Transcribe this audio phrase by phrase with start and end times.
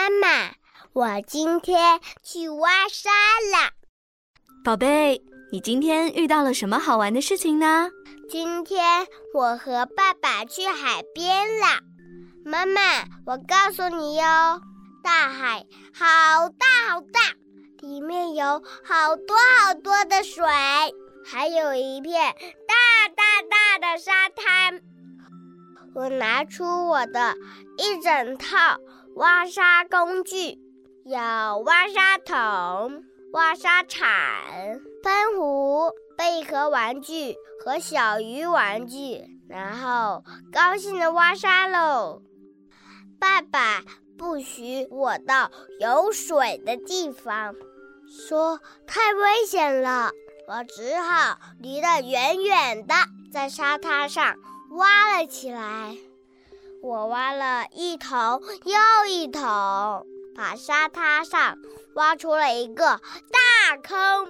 [0.00, 0.54] 妈妈，
[0.94, 3.68] 我今天去挖沙了。
[4.64, 5.20] 宝贝，
[5.52, 7.90] 你今天遇到了什么好玩的事情呢？
[8.26, 11.80] 今天我和爸爸去海边了。
[12.46, 12.80] 妈妈，
[13.26, 14.22] 我告诉你哟，
[15.04, 17.20] 大海好大好大，
[17.82, 18.46] 里面有
[18.82, 20.42] 好多好多的水，
[21.26, 22.34] 还有一片
[22.66, 22.74] 大
[23.14, 24.80] 大大的沙滩。
[25.92, 27.34] 我拿出我的
[27.76, 28.78] 一整套
[29.20, 30.58] 挖沙工具，
[31.04, 34.08] 有挖沙桶、挖沙铲、
[35.02, 42.22] 喷壶、贝壳玩具和小鱼玩具，然后高兴的挖沙喽。
[43.18, 43.82] 爸爸
[44.16, 47.54] 不许我到有水的地方，
[48.26, 50.12] 说太危险了，
[50.48, 52.94] 我只好离得远远的，
[53.30, 54.34] 在沙滩上。
[54.70, 55.98] 挖了起来，
[56.82, 59.42] 我挖了一桶又一桶，
[60.34, 61.58] 把沙滩上
[61.94, 64.28] 挖出了一个大坑。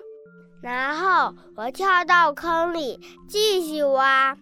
[0.62, 4.36] 然后我跳到坑里继续挖。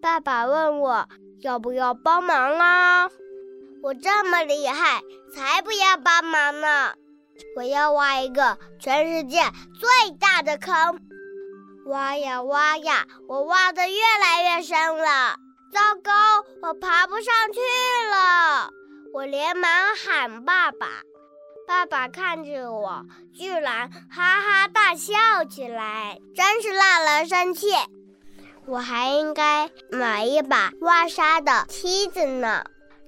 [0.00, 1.06] 爸爸问我
[1.42, 3.10] 要不要帮忙啊？
[3.82, 5.02] 我这么厉害，
[5.34, 6.94] 才不要帮忙呢！
[7.56, 9.42] 我要挖一个全世界
[9.78, 11.00] 最大的坑。
[11.86, 15.36] 挖呀挖呀，我挖的越来越深了。
[15.72, 16.12] 糟糕，
[16.60, 17.58] 我爬不上去
[18.10, 18.70] 了！
[19.14, 20.86] 我连忙喊爸爸。
[21.66, 25.14] 爸爸看着我，居然哈哈大笑
[25.48, 27.68] 起来，真是让人生气。
[28.66, 32.64] 我还应该买一把挖沙的梯子呢，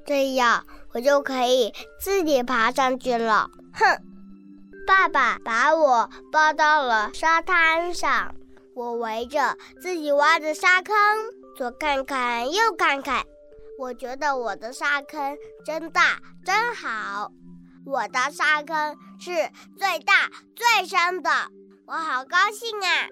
[0.07, 3.51] 这样我就可以自己爬上去了。
[3.75, 4.01] 哼！
[4.87, 8.35] 爸爸把我抱到了沙滩上，
[8.75, 10.95] 我围着自己挖的沙坑，
[11.57, 13.25] 左看看右看看，
[13.79, 17.31] 我觉得我的沙坑真大真好，
[17.87, 19.31] 我的沙坑是
[19.79, 21.31] 最大最深的，
[21.87, 23.07] 我好高兴啊！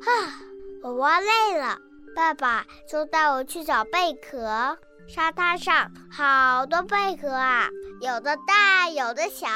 [0.00, 0.40] 哈，
[0.82, 1.78] 我挖累了，
[2.16, 4.78] 爸爸就带我去找贝壳。
[5.06, 7.68] 沙滩上好多贝壳啊，
[8.00, 9.46] 有的大，有的小。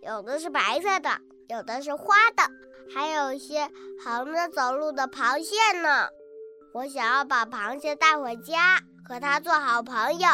[0.00, 1.10] 有的是白色的，
[1.48, 2.42] 有的是花的，
[2.92, 3.70] 还有一些
[4.02, 6.08] 横着走路的螃蟹呢。
[6.74, 10.28] 我想要把螃蟹带回家，和它做好朋友。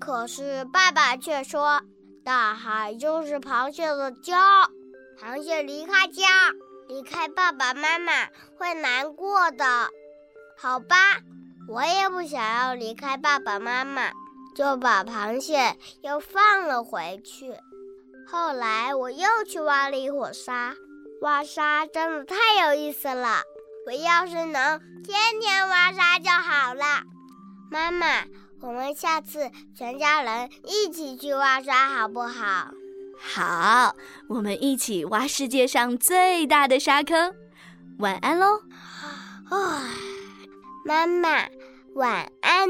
[0.00, 1.80] 可是爸爸却说，
[2.24, 4.68] 大海就是螃蟹的家，
[5.18, 6.52] 螃蟹离开家，
[6.86, 8.12] 离开爸爸妈妈
[8.56, 9.88] 会难过的。
[10.56, 10.96] 好吧，
[11.68, 14.10] 我也不想要离开爸爸妈妈，
[14.54, 17.54] 就把螃蟹又放了回去。
[18.30, 20.74] 后来我又去挖了一会沙，
[21.22, 23.42] 挖沙真的太有意思了。
[23.88, 27.04] 我要是能天天挖沙就好了。
[27.70, 28.22] 妈妈，
[28.60, 32.70] 我们下次全家人一起去挖沙好不好？
[33.18, 33.96] 好，
[34.28, 37.34] 我们一起挖世界上最大的沙坑。
[38.00, 38.60] 晚安喽。
[39.48, 39.90] 啊
[40.84, 41.48] 妈妈，
[41.94, 42.68] 晚安。